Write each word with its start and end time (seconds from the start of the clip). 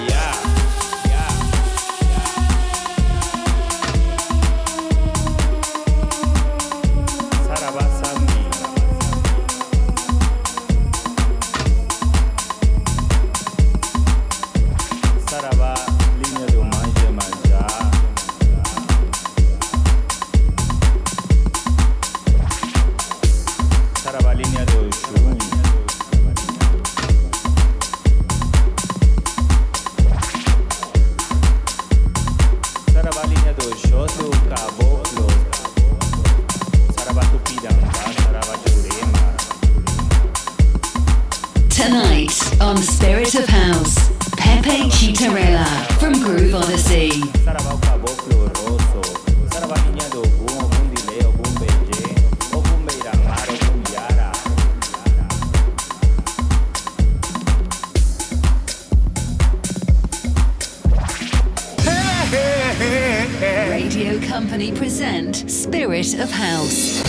Company 64.43 64.73
present 64.73 65.49
Spirit 65.49 66.19
of 66.19 66.29
House. 66.29 67.01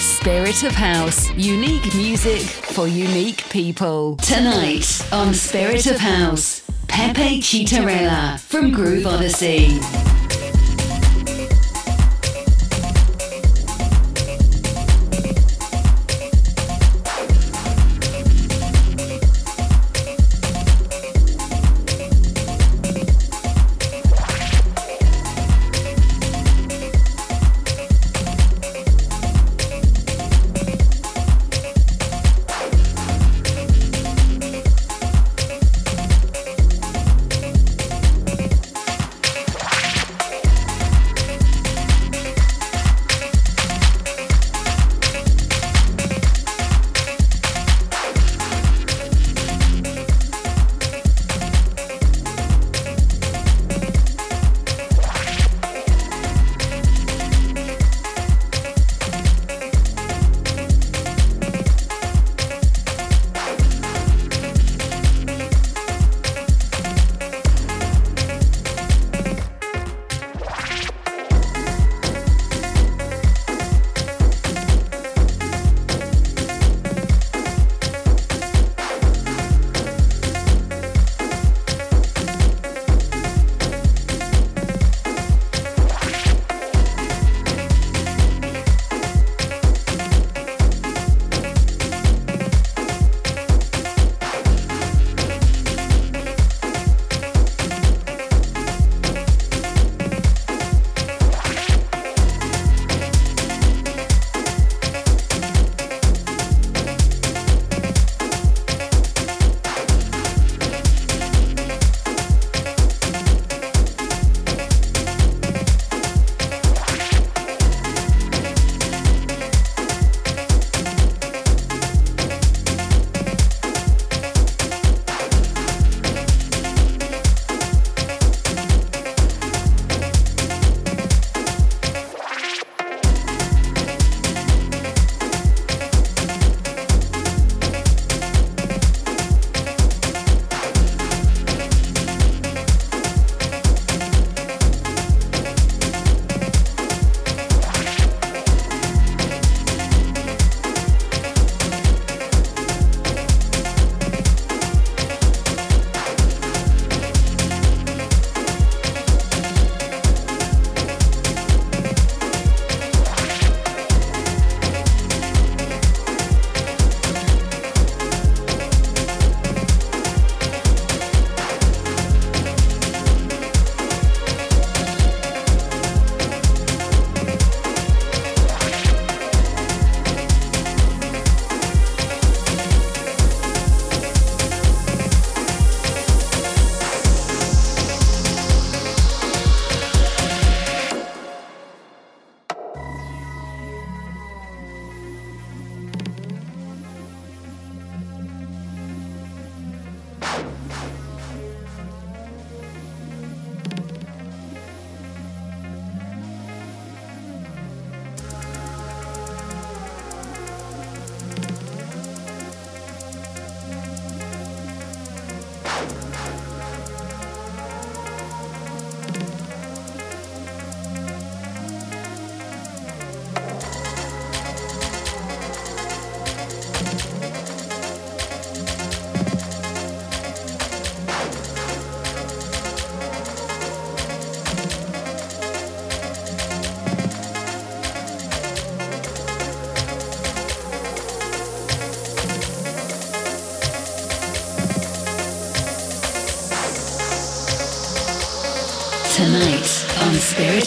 Spirit 0.00 0.62
of 0.62 0.70
House, 0.72 1.28
unique 1.32 1.92
music 1.96 2.40
for 2.42 2.86
unique 2.86 3.42
people. 3.50 4.14
Tonight 4.18 5.04
on 5.12 5.34
Spirit 5.34 5.88
of 5.88 5.96
House, 5.98 6.62
Pepe 6.86 7.40
Chitarella 7.40 8.38
from 8.38 8.70
Groove 8.70 9.08
Odyssey. 9.08 9.80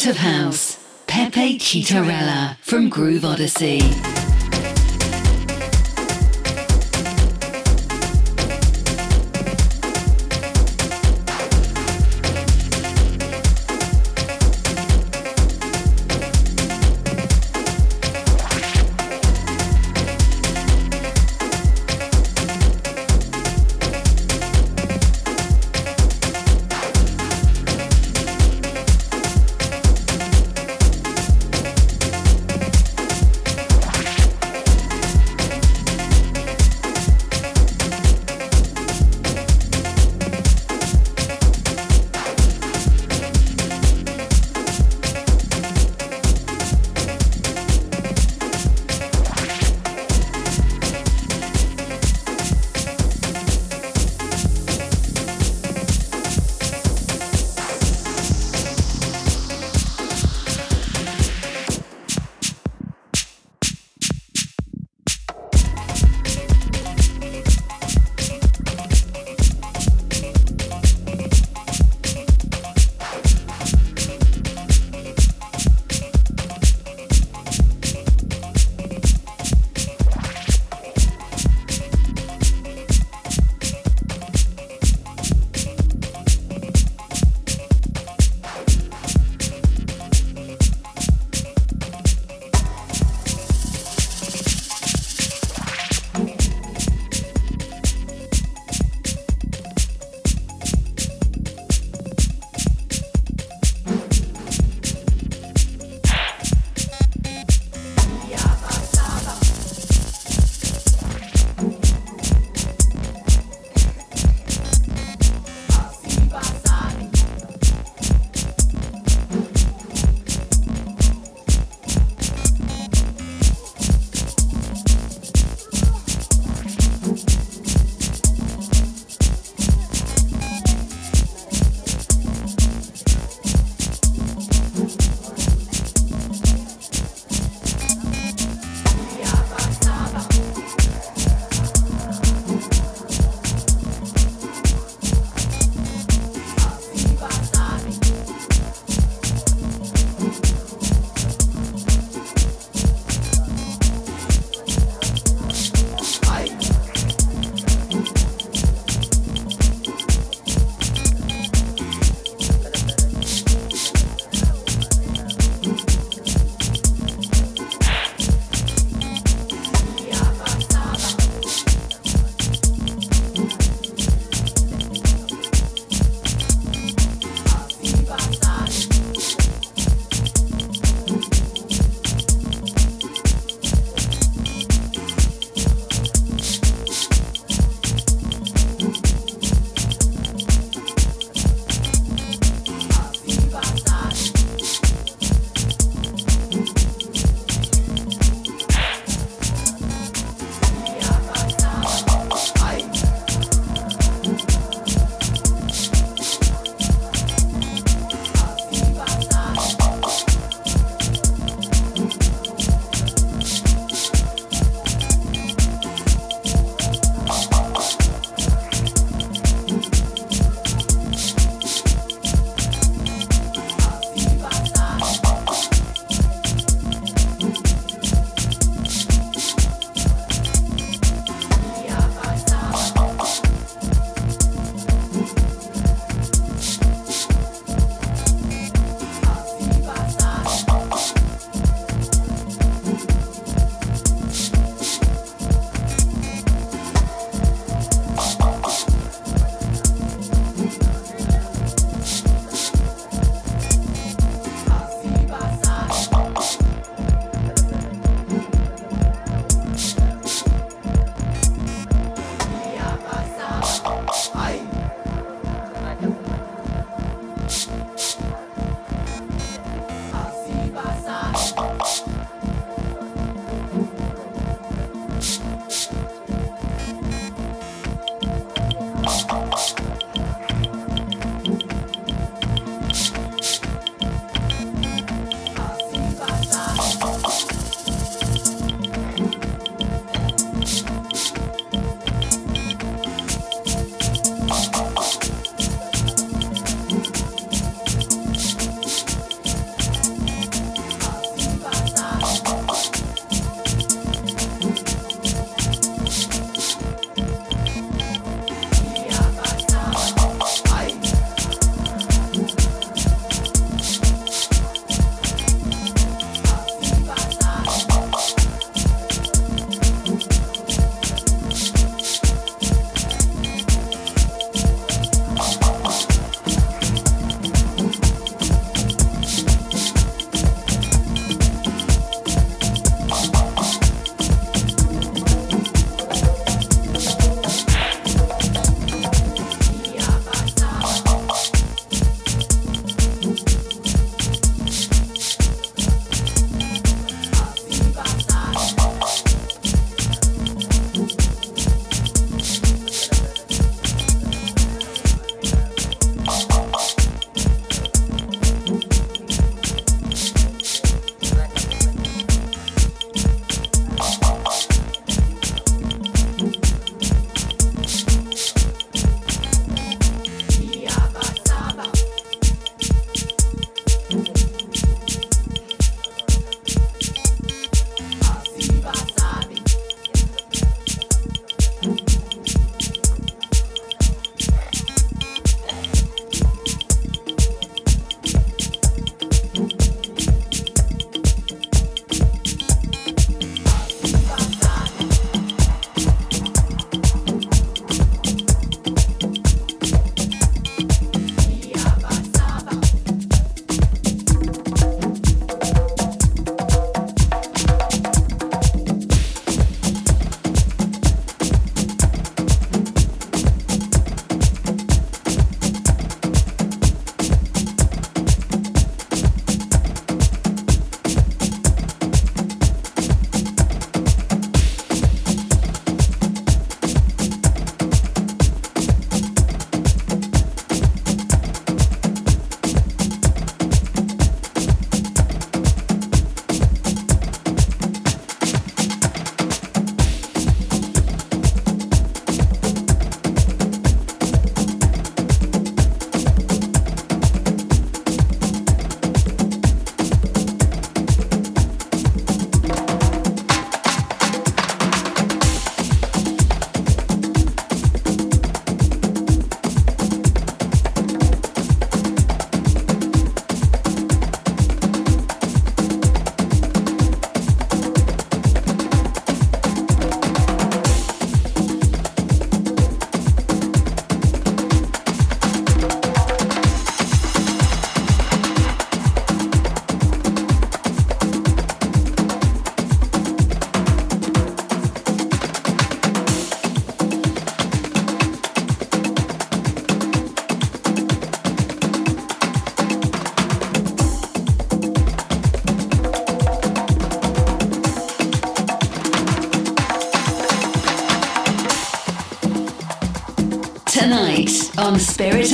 of 0.07 0.15
house, 0.15 0.77
Pepe 1.07 1.57
Chitarella 1.57 2.57
from 2.59 2.87
Groove 2.89 3.25
Odyssey. 3.25 3.81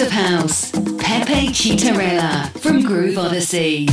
of 0.06 0.12
house, 0.12 0.72
Pepe 1.00 1.50
Chitarella 1.52 2.50
from 2.60 2.84
Groove 2.84 3.18
Odyssey. 3.18 3.88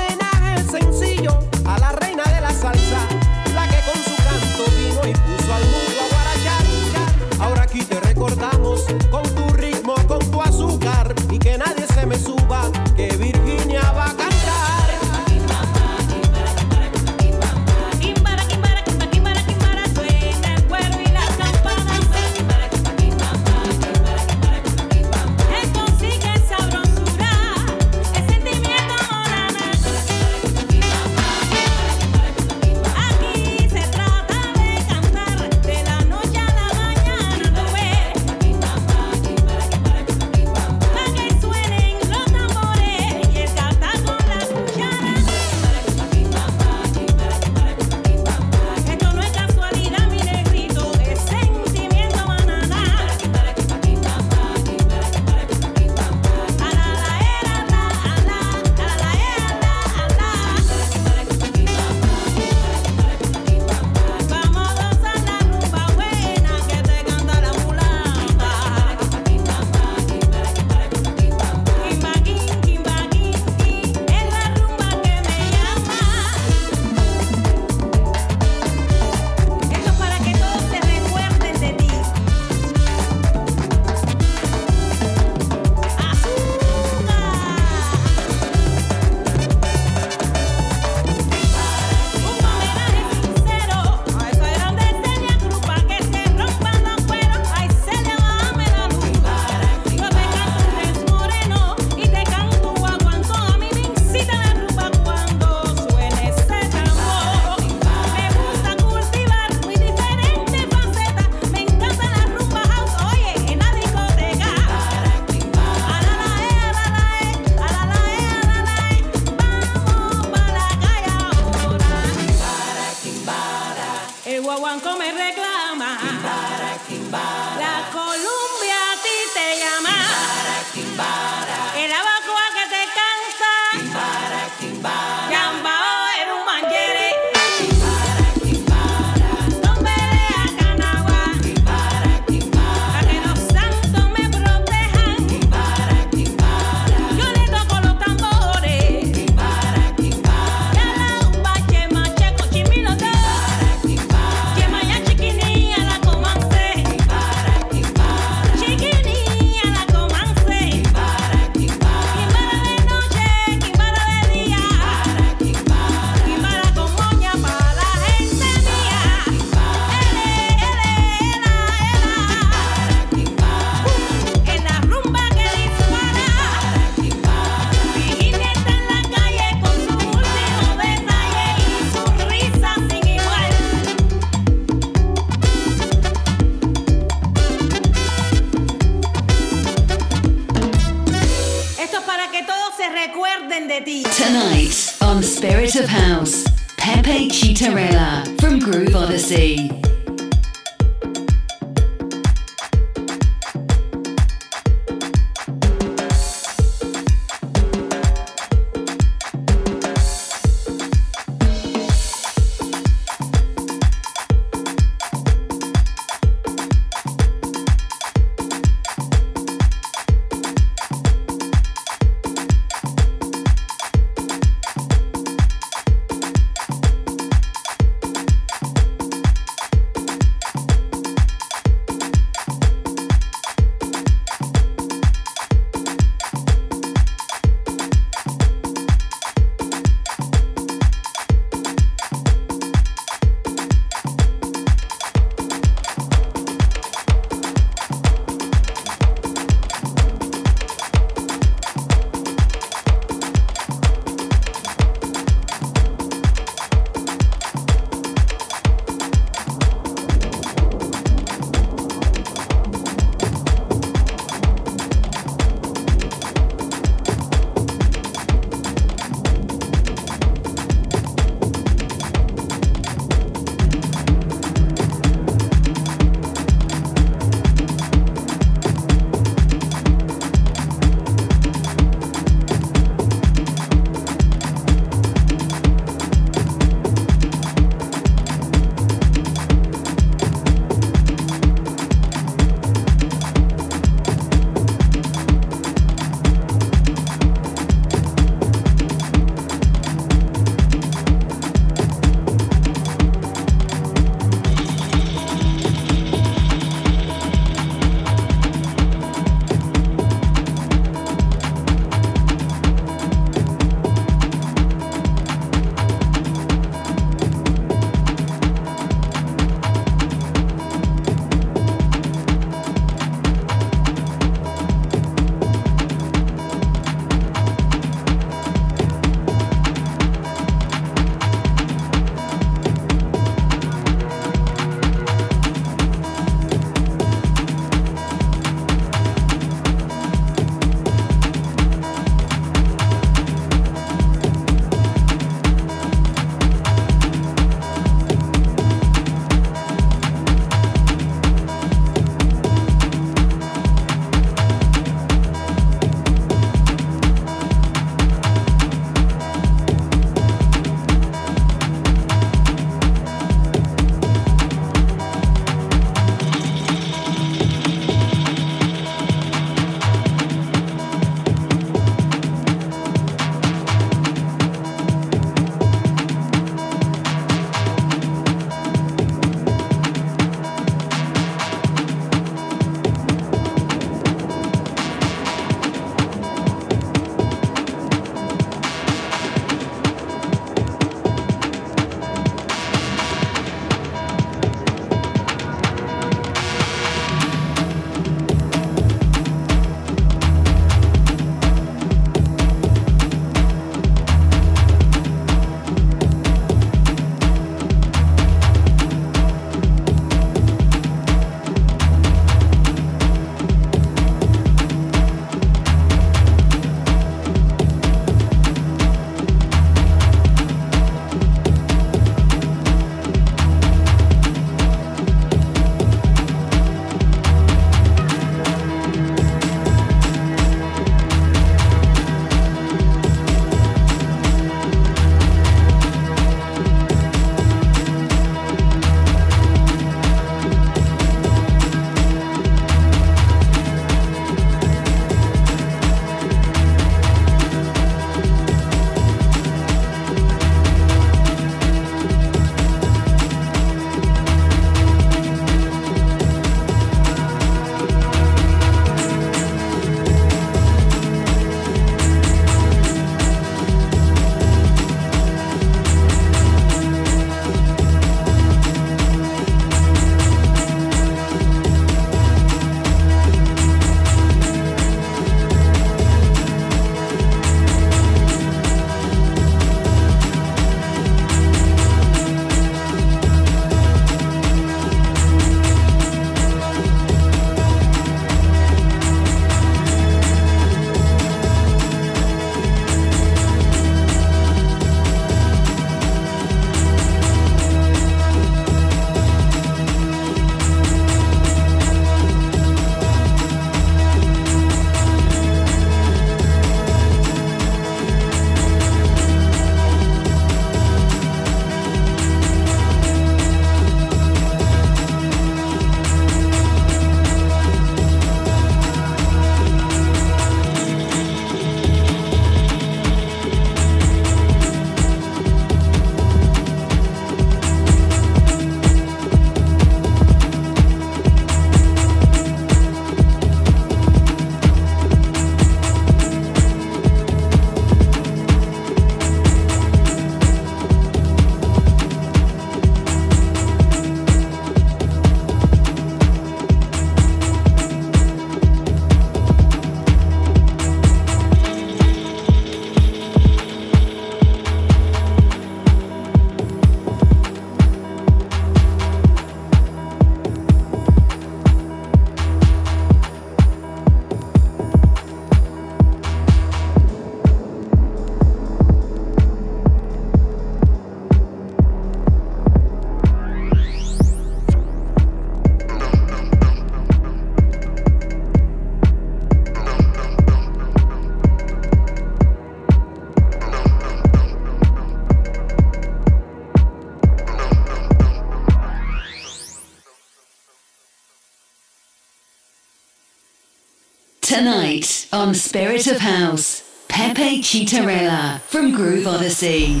spirit 595.74 596.06
of 596.06 596.18
house, 596.20 596.84
Pepe 597.08 597.60
Chitarella 597.60 598.60
from 598.60 598.92
Groove 598.92 599.26
Odyssey. 599.26 600.00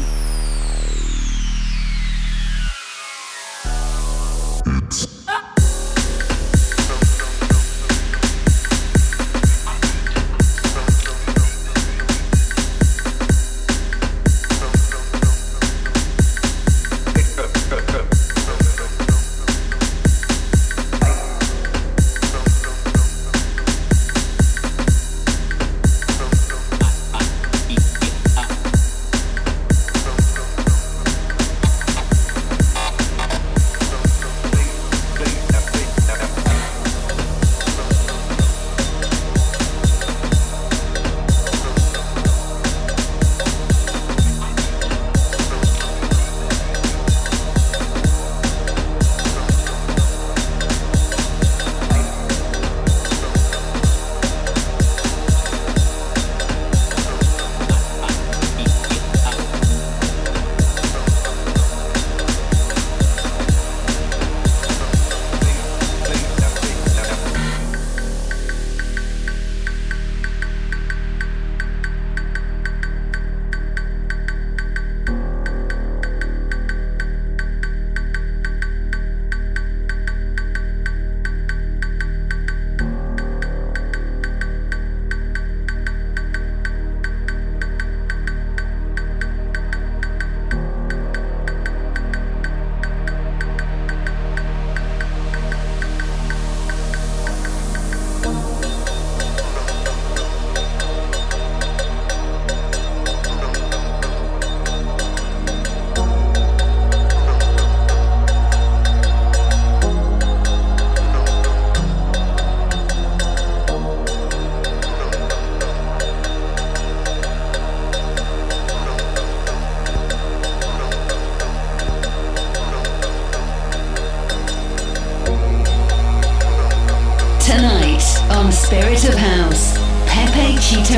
Archie 130.76 130.94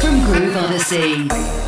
from 0.00 0.20
Groove 0.24 0.56
Odyssey. 0.56 1.65